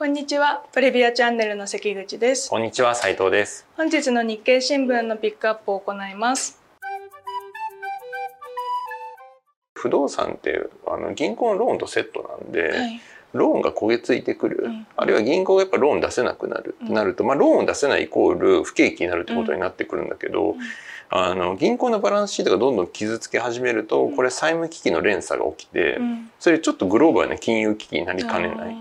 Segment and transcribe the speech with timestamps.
[0.00, 2.48] こんにちは、プレビアチャンネルの関口です。
[2.48, 3.66] こんにちは、斉藤です。
[3.76, 6.58] 本日の日経新聞のピックアップを行います。
[9.74, 13.00] 不動産ってあの銀行のローンとセットなんで、はい、
[13.34, 14.86] ローンが焦げついてくる、うん。
[14.96, 20.56] あるいは銀行がやっぱローン出せなくなるってなると、まあ、ローン出せないイコール不景気になるってことになってくるんだけど、
[21.10, 26.30] あの銀行のバランスシートがどんどん傷つけ始めると、これ債務危機の連鎖が起きて、うん。
[26.38, 28.74] それちょっとグローバルな金融危機になりかねない、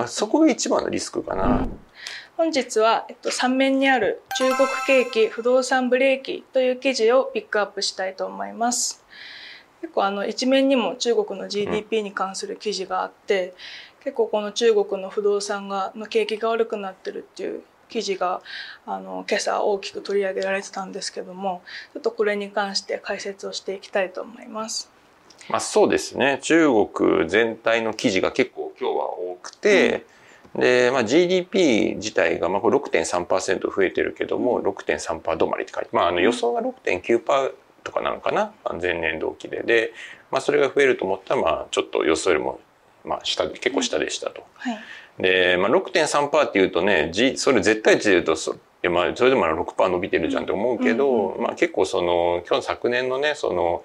[0.00, 1.68] まあ、そこが一番のリスクかな。
[2.38, 9.04] 本日は、えっと、3面にある中国景気不動産ブレーキという記事をピックアップしたいと思います。
[9.82, 13.52] 結構あの一面にも中国の GDP に関する記事があって、
[14.02, 17.60] 結構この中国の不動産がの景気が悪くなってるっていう
[17.90, 18.40] 記事が
[18.86, 21.60] あの今朝大きく取り上げられてたんですけども
[21.92, 24.90] ちょっとこれに関して解説をしていきたいと思います。
[25.48, 26.38] まあ、そうですね。
[26.42, 30.04] 中国全体の記事が結構今日は多くて、
[30.54, 37.52] で、まあ、GDP 自体がまあこれ6.3%増えてるけども6.3%止まりって書いて、まあ、あの予想が6.9%
[37.82, 38.52] とかなのかな？
[38.80, 39.62] 前年同期で。
[39.62, 39.92] で、
[40.30, 42.60] まあ、それが増えると思ったらまあちょっと予想よりも
[43.04, 44.44] まあ下で結構下でしたと。
[44.54, 44.78] はい、
[45.22, 53.84] で、まあ、6.3%っていうとね、G、それ絶対値で言うとそいやまあそれでも6%伸びてるじゃんって思うけど、うんまあ、結構その今日昨年のねその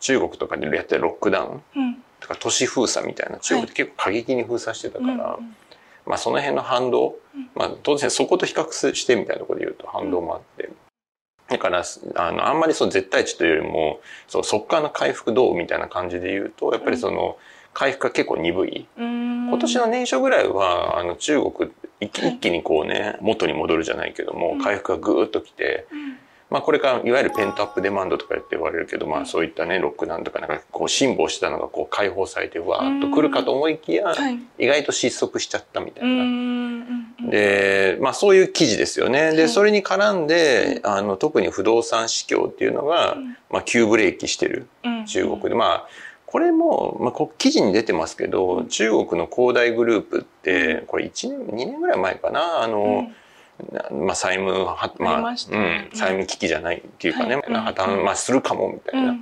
[0.00, 2.02] 中国とかでやってるロックダウンうん。
[2.20, 5.56] とか都市封鎖みたいな中国って結構過激に封鎖してたから、うん
[6.06, 7.50] まあ、その辺の反動、うん。
[7.54, 10.70] まあ、当然そこと比較してみたいなところで言うと反動もあって。
[11.48, 11.84] だから
[12.16, 17.38] あのあんまりそう絶対値というよりもそうそっからの回復どうみたいな感じで言うとやっぱりその
[17.72, 19.48] 回復が結構鈍い、うん。
[19.48, 24.60] 今年の年初ぐらいはあの中国一一気にこうね元に戻るじゃないけどもうん。
[24.60, 34.38] 回復がぐーっときて、うんまあ、これからいわゆるペントアップデマンドとかって言われるけど、まあ、そういったねロックダウンとかなんかこう辛抱してたのがこう解放されてわーっと来るかと思いきやはい。
[34.58, 36.24] 意外と失速しちゃったみたういな。
[36.24, 39.32] んで、まあそういう記事ですよね。
[39.32, 39.48] で、はい。
[39.48, 43.36] それに絡んで、あの、特に不動産市況っていうのが、うん。
[43.50, 45.06] まあ急ブレーキしてるうん。
[45.06, 45.88] 中国で、まあ、
[46.26, 53.08] これも、まあ、こ記事に出てますけど、中国の恒大グループって、これ1年、2年ぐらい前かな、あの、な
[53.90, 57.44] まあ、債務は、まあ、まうん、債務危機じゃないっていうかね、はい。
[57.52, 59.16] 破綻、まあ、するかもみたいな。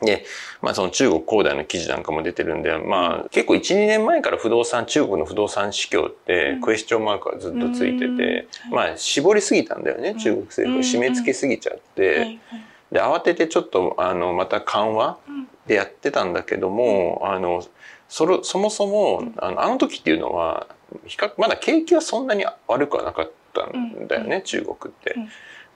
[0.00, 0.24] で、
[0.60, 10.82] まあ、その中国恒大の記事なんかも出てるんで、まあ、結構1、2年前から不動産、中国の不動産市況ってうん、クエスチョンマークがずっとついてうんて、はいまあ、絞りすぎたんだよね、ん中国政府。
[10.82, 10.84] が。
[10.84, 12.40] 締め付けすぎちゃって、はい
[12.92, 15.48] で、慌ててちょっと、あの、また緩和うん。
[15.66, 17.64] でやってたんだけども、あの、
[18.08, 20.66] それ、そもそも、あのあの時っていうのは、
[21.06, 25.16] 比較、まだ景気はそんなに悪くはなかったんだよね、中国って。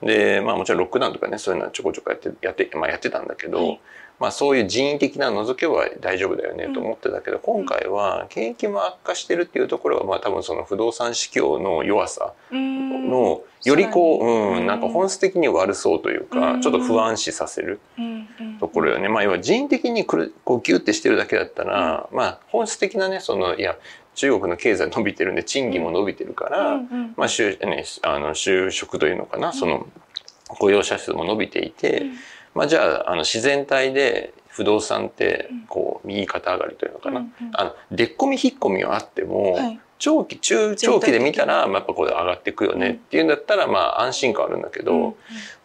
[0.01, 3.79] で、まあもちろんロックダウンとかね、そういうのはちょこちょこやって、やって、まあやってたんだけど、はい。
[4.19, 13.09] まあそういう人為的な除けば大丈夫だよねと思ってたけど、今回は景気も悪化してるっていうところは、まあ多分その不動産市況の弱さうん。
[13.09, 16.61] の、よりこう、うんうん、なんか本質的に悪そうというか、うん。
[16.61, 17.79] ちょっと不安視させる。
[17.97, 18.27] うん。
[18.39, 18.57] うん。
[18.59, 19.07] ところよね。
[19.07, 23.77] まあ、要は人為的にくるこうギュッてしてるだけだったら、まあ、本質的なね、その、いや、
[24.17, 29.87] 中国の経済伸びてるんで、賃金も伸びてるから、うんうんまあ、就、ね、あの、就職というのかな、その、
[30.47, 32.13] 雇用者数も伸びていて、うん。
[32.55, 37.27] まあ、じゃあ、あの、自然体で不動産って、こう、右肩上がりというのかな。
[37.53, 45.13] あの、出っ込み引っ込みはあっても、はい長期、中長期で見たら、まあ、やっぱこれ上がっていくよねっていうんだったら、まあ、安心感あるんだけど、うん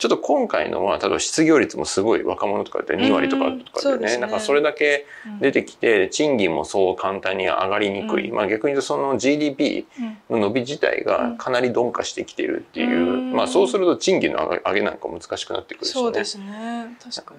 [0.02, 5.06] ちょっと今回のは、例えば失業率もすごい若者とかって2割とかうんとかでね、なんかそれだけ
[5.40, 8.30] 出てきて、賃金もそう簡単に上がりにくい。
[8.30, 8.34] うん。
[8.34, 9.86] まあ逆に言うとその GDP
[10.28, 10.40] うん。
[10.40, 13.32] の伸び自体がかなり鈍化してきてるっていう、うん。
[13.32, 15.94] まあそうすると賃金の上げ上げなんか難しくなってくるし
[16.40, 16.81] ね。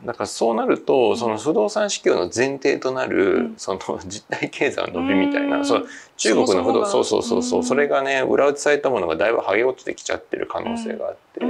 [0.05, 3.53] だからそうなると、その不動産市況の前提となる、うん。
[3.57, 5.65] その実体経済の伸びみたいな、うん。
[5.65, 5.87] そう
[6.17, 7.65] 中国の不動そうそうそうそう、うん。
[7.65, 11.41] それがね裏打ちされたものがだいぶ剥げ落ちてきちゃってる可能性があって、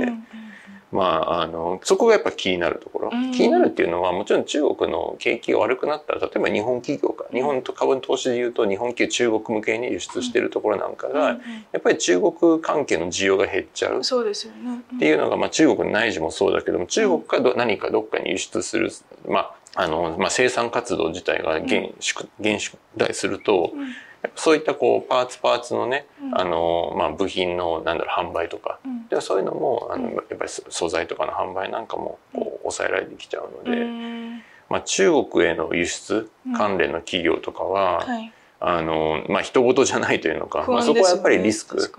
[0.94, 3.32] まああのそこがやっぱ気になるところ、うん。
[3.32, 13.98] 気になるっていうのはもちろん中国の景気が悪くなったら例えば日本企業か日本と株の投資でいうと日本企業中国向けに輸出してるところなんかが、うんやっぱり中国関係の需要が減っちゃう。
[13.98, 14.84] うんそうですよね。
[14.96, 18.92] っていうのが、まあ、中国の内需もそうだけども中国かど何かどっかに輸出する、
[19.28, 23.88] まああのまあ、生産活動自体が減縮減縮大すると、うん
[24.36, 26.40] そういったこうパーツパーツのね、うん。
[26.40, 28.80] あのまあ、部品のなんだろう販売とか。
[28.86, 29.08] うん。
[29.08, 34.44] でそういうのもあのやっぱり素材とかの販売なんかもこう抑えられてきちゃうので、うん。
[34.70, 38.34] まあ、中国への輸出関連の企業とかは、はい。
[38.66, 41.92] あのまあ人事じゃないというのか、まあ、そこはやっぱりリスク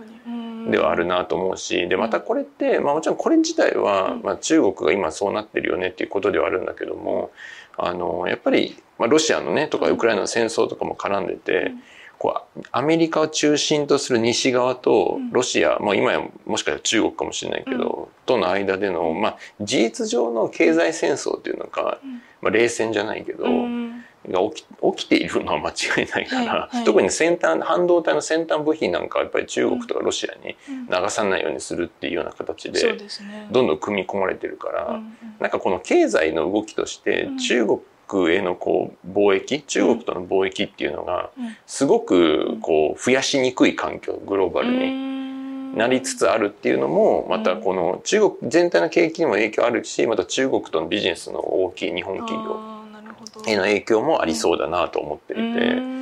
[0.71, 4.23] ではあるなと思うしでまたこれって、まあ、もちろんこれ自体は、うん。
[4.23, 7.33] まあ、中国が今そうなってるよねっていうことではあるんだけども
[7.77, 11.73] あのやっぱり、まあ、ロシアのねとかウクライナの戦争とかも絡んでて、
[12.25, 15.31] こうアメリカを中心とする西側とうん。
[15.31, 22.23] ロシア、まあ、今やもしかしたら中国かもしれないけど、との間での、まあ、事実上の経済戦争っていうのか、うん。
[22.41, 24.05] まあ、冷戦じゃないけど、うん。
[24.27, 24.67] が起き
[24.97, 26.85] 起きているのは間違いないから、はいはい。
[26.85, 30.87] 特に先端半導体の先端部品なんかはやっぱり中国とかロシアにうん。
[30.87, 32.97] 流さないようにするっていうような形で、
[33.51, 34.95] どんどん組み込まれてるから、うん。
[34.95, 35.15] うん。
[35.41, 37.39] なんかこの経済の動きとしてうん。
[37.39, 37.81] 中国
[38.31, 41.57] へのこう貿易中国との貿易っていうのがうん。
[41.67, 52.61] すごくこう増やしにくい環境グローバルになりつつあるっていうのもまたこの中国全体の景気にも影響あるしまた中国とのビジネスの大きい日本企業
[53.47, 55.94] への影響もありそうだなと思っていて。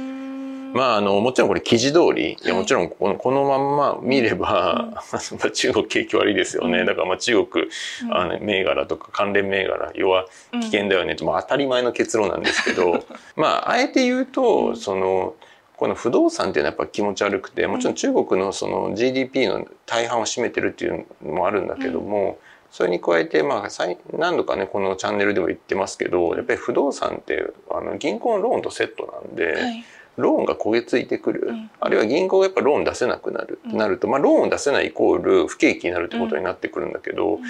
[0.72, 0.76] うん。
[0.76, 2.36] まあ、あのもちろんこれ記事通りい。
[2.46, 5.00] やはいもちろんこのこのまんま見れば、 ま
[5.46, 6.86] あ中国景気悪いですよね、うん。
[6.86, 7.68] だからまあ中国う
[8.06, 8.14] ん。
[8.14, 13.04] あの銘柄とか関連銘柄要は危険だよねと、まあ、当たり前の結論なんですけど
[13.36, 15.34] まああえて言うとその
[15.76, 22.38] この不動産っていうのはやっぱ気持ち悪くてもちろん中国のその GDP の大半を占めてるっていうのもあるんだけども、
[22.70, 29.52] それに加えてまあ最何度かねこのチャンネルでも言ってますけどやっぱり不動産ってあの銀行のローンとセットなんで。
[29.52, 29.84] はい
[30.16, 31.70] ローンが焦げついてくる、うん。
[31.80, 33.76] あるいは銀行がやっぱローン出せなくなる、うん。
[33.76, 37.40] なると、まあ、ローンを出せないイコール不景気になるってことになってくるんだけど、ん。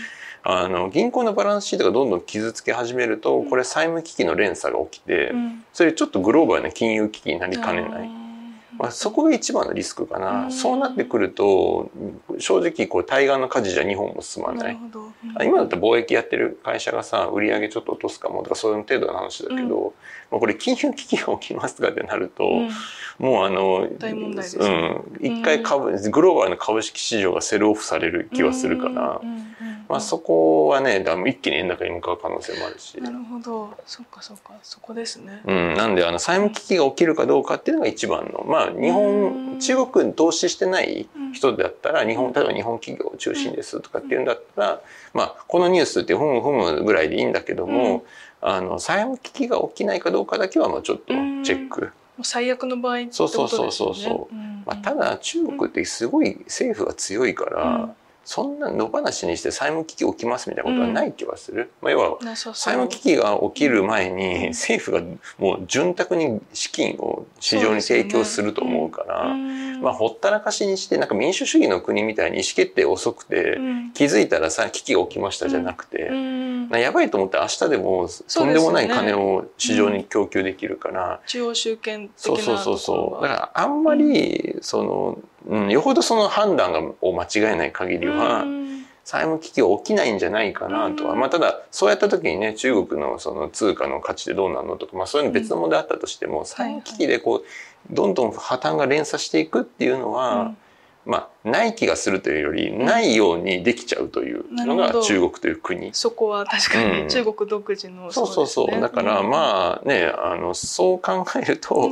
[0.45, 3.51] あの銀行のバランスシートがどんどん傷つけ始めるとうん。
[3.51, 5.65] これ債務危機の連鎖が起きて、うん。
[5.73, 8.23] それちょっとグローバルな金融危機になりかねない。
[8.79, 10.53] まあ、そこが一番のリスクかな、うん。
[10.53, 11.91] そうなってくると
[12.39, 14.75] 正直こう対岸の火事じゃ日本も進まない。
[14.75, 14.81] な
[15.23, 19.93] るほど、うん今だったら貿易やってる会社がさ売り上げちょっと落とすかもとかそういう程度の話だけど、う
[20.31, 22.71] まあ、これ金融危機が起きますとかってなると、うん。
[23.19, 24.71] もうあの大問題ですうね。
[24.71, 29.52] ん、一回株、グローバルな株式市場がセルオフされる気はするから、うん
[29.93, 33.75] まあ、そこはねだ一気に円高に向かう可能性もあるし、なるほど。
[33.87, 34.55] そっかそっか。
[34.63, 39.59] そこですね、うん、なんであの債務危機が起きるかどうかっていうのが一番のまあ日う本ん。
[39.61, 44.81] 中国に投資してない人だったら日本例えば日本企業を中心ですとかっていうんだったら、
[45.13, 48.05] まあ、このニュースってふむふむぐらいでいいんだけども、
[48.41, 51.93] あの債務危機が起きないかどうかだけはまあちょっとチェック。
[52.23, 53.49] 最悪の場合ってことですよね。
[53.49, 54.63] そうそうそうそううん。
[54.65, 61.71] まあ、ただ中国ってすごい政府が強いから、うんそんな野放しにして債務危機起きますみたいなことはない気はする。
[61.81, 65.03] まあ、要は債務危機が起きる前に政府が
[65.39, 69.83] もう潤沢に資金を市場に提供すると思うからうん。
[69.83, 73.93] まあ、ほったらかしにしてなんか民主主義の国みたいに意思決定遅くて、うん。
[73.93, 76.69] 気づいたらさ危機が起きましたじゃなくて、うん。
[76.69, 83.23] なやばいと思ったら明日でもとんでもない金を市場に供給できるから、中央集権的そうそうそうそう。
[83.23, 88.63] だはからあんまりその、うん、よほどその判断がを間違えない限りは、うん。
[89.05, 100.57] 債務危機が起きないんじゃないかなとは、うんまあただそうやった時にね中国のその通貨の価値でどうなるのとか、まあ、そういうの別の問題あったとしても、債務危機でこうどんどん破綻が連鎖していくっていうのは、うん。
[101.05, 105.93] まあない気がするというより、ないようにできちゃうというのが中国という国。
[105.93, 107.09] そこは確かにうん。
[107.09, 108.81] 中国独自のそうそうそう。
[108.81, 111.91] だからまあね、あの、そう考えると、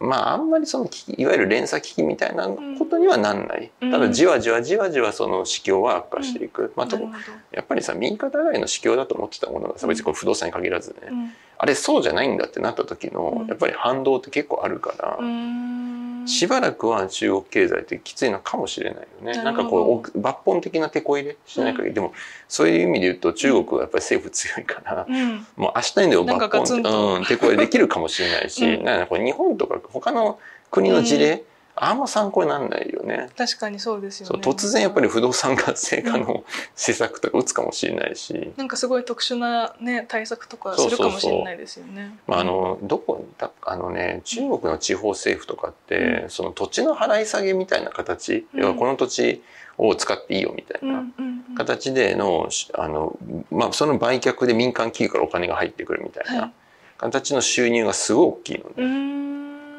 [0.00, 3.70] まああんまりそのいわゆる連鎖危機みたいなことにはなんない。
[3.80, 3.90] うん。
[3.90, 6.72] ただじわじわじわじわその市況は悪化していく。
[6.76, 7.18] まあとなるほど。
[7.52, 11.32] やっぱりさ右肩上がりの市況だと思ってたものがさ別にこれ不動産に限らずね、うん。
[11.58, 13.46] あれそうじゃないんだってなった時のうん。
[13.46, 15.87] やっぱり反動って結構あるから、うん
[16.28, 19.42] しばらくは中国経済ってきついのかもしれないよね。
[19.42, 22.12] なんかこう抜本的な手こ入れしない限り、でも
[22.48, 25.46] そういう意味で言うと中国はやっぱり政府強いから、うん。
[25.56, 28.84] もう明日にでも抜本うん、手こ入れできるかもしれないし、うん。
[28.84, 30.38] なんかこれ日本とか他の
[30.70, 31.42] 国の事例、
[31.80, 33.28] あんま参考にならないよね。
[33.36, 34.40] 確かにそうですよね。
[34.40, 36.44] 突然やっぱり不動産活性化の
[36.74, 42.18] 施策とか打つかもしれないし、なんかすごい特殊なね対策とかするかもしれないですよね。
[42.26, 48.60] まあ、あのどこだあのね中国の地方政府とかって、その土地の払い下げみたいな形、うん。
[48.60, 49.42] 要はこの土地
[49.78, 53.18] を使っていいよみたいなうんうんうん形での,、あの
[53.50, 56.52] まあ、その売却で民間企業からお金が入ってくるみたいはない。
[56.98, 58.82] 形の収入がすごい大きいので、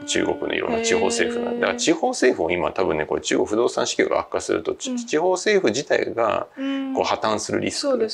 [0.05, 4.97] 中国のいろんな地方政府なんだから地方政府も今多分ねこれ中国不動産市況が悪化すると、ちうん。
[4.97, 6.93] 地方政府自体がうん。
[6.93, 8.07] こう破綻するリスクっ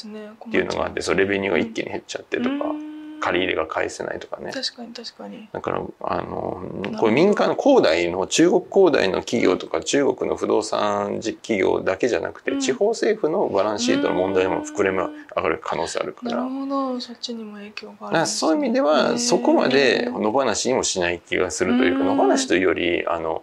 [0.52, 2.85] ていうのがあってそうレベニューが一気に減っちゃってとか、うん
[3.26, 4.52] 借り入れが返せないとかね。
[4.52, 5.50] 確かに確かに。
[5.52, 6.62] だからあの
[7.00, 12.60] これ民間の恒大の中国恒大の企業とか中国の不動産企業だけじゃなくて、うん。
[12.60, 15.10] 地方政府のバランスシートの問題も膨れ上
[15.42, 16.38] がる可能性あるから。
[16.38, 22.18] なるほどそっちにも影響があるそういう意味ではそこまで野放しにもしない気がするというかうん。
[22.18, 23.42] 野放しというよりあの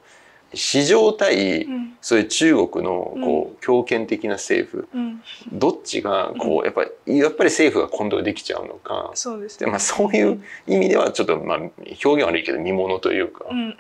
[0.55, 1.93] 市場対うん。
[2.01, 4.89] そういう中国のこう強権的な政府。
[4.93, 5.23] うん。
[5.53, 9.13] どっちがこうやっぱりやっぱり政府がコントロールできちゃうのか。
[9.15, 13.77] そうですでまあそういう意味ではちょっとまあ表現悪いけど見ものというかうん。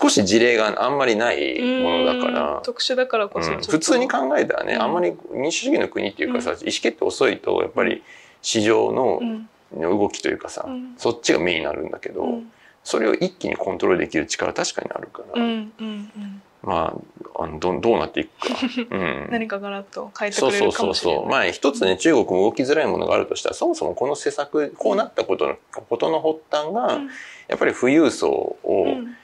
[0.00, 2.34] 少し事例があんまりないものだか うん。
[2.34, 2.60] ら。
[2.64, 4.82] 特殊だからこそ普通に考えたらね、うん。
[4.82, 8.02] あんまり民主主義の国っていうかさ、意思決定遅いとやっぱり
[8.42, 9.48] 市場のうん。
[9.80, 10.94] 動きというかさ、うん。
[10.98, 12.52] そっちがメインになるんだけど、うん
[12.84, 16.94] それを一気にコントロールできる力は確かにあるから、うんうんま
[17.36, 18.54] ああのどどうなっていくか。
[18.90, 19.28] うん。
[19.30, 21.28] 何かガラッと変えてくれるかそうそうそうもしれないそう。
[21.28, 27.10] まあ一つね中国も動きづらいものがあるとしたらそもそもこの施策こうなったことのことの発端が、うん。
[27.48, 29.16] やっぱり富裕層を、うん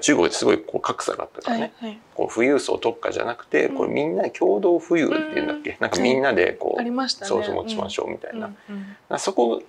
[0.00, 1.98] 中国ってすごいこう格差があったからね、はいはい。
[2.14, 7.28] こう富裕層特化じゃなくて、これみんなで共同富裕っていうんだっけ、なんかみんなでこう、ありましたね。
[7.28, 9.62] そうそう持ちましょうみたいな、うんそこ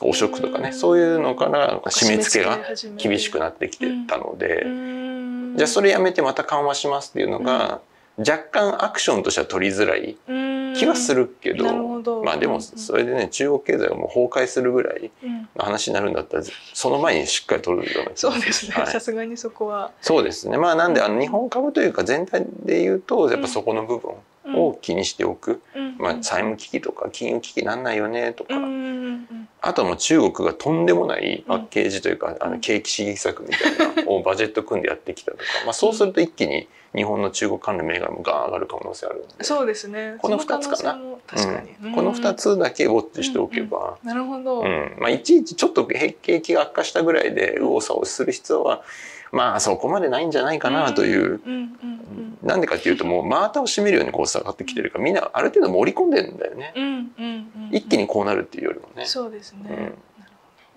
[0.00, 0.74] 汚職とかね、うん。
[0.74, 2.58] そういうのから締め付けが
[2.96, 5.54] 厳しくなってきてたので、うん。
[5.56, 7.80] じゃあそれやめてまた緩和しますっていうのが、
[8.18, 10.16] 若干アクションとしては取りづらい
[10.78, 12.22] 気はするけど,、ど。
[12.22, 15.48] まあでもうんそれでね中国経済がもう崩壊するぐらいうん。
[15.56, 16.42] の話になるんだったら
[16.74, 18.74] その前にしっかり取るようなそうですね。
[18.74, 18.86] はい。
[18.86, 19.92] さすがにそこは。
[20.00, 20.56] そうですね。
[20.56, 24.12] まあなんであうんの日本株というか全体で言うとやっぱそこの部分
[24.54, 25.96] を気にしておく、うん。
[25.98, 28.54] まあ、債務危機とか金融危機なんないよねとか、
[29.60, 32.52] あとはもう中国がとんでもないパッケージというか、あうん。
[32.54, 39.44] の景気刺激策みたいなのを バジェット組んでやってきたとか、まあ、そうすると一気に日本の中国関連銘柄もガーン上がる可能性あるんで。
[39.44, 40.16] そうですね。
[40.18, 41.00] この二つかな。
[41.26, 41.94] 確かに、うん。
[41.94, 44.96] この2つだけウォッチしておけば、なるほど、うん。
[44.98, 48.82] まあ、いちいちちょっと景気が悪化したぐらいで右往左往する必要は
[49.32, 51.40] まあそこまでないんじゃないかなという。
[51.44, 56.72] うんうんなんでかっていうともう真綿を締めるようにこう下がってきてるからみんなある程度盛り込んでるんだよね。
[56.76, 59.04] うんうんうんうん一気にこうなるっていうよりもね。
[59.04, 59.94] そうですね、うん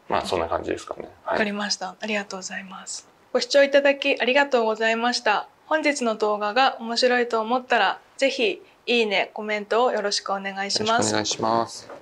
[0.10, 1.08] まあそんな感じですかね。
[1.26, 1.60] わかりはい。
[1.60, 1.96] ました。
[2.02, 3.08] ありがとうございます。
[3.32, 5.48] ご視聴いただきありがとうございました。
[5.68, 11.44] 本日の動画が面白いと思ったら、ぜひいいね、コメントをよろしくお願いしますよろしくお。
[11.44, 12.01] 願いします。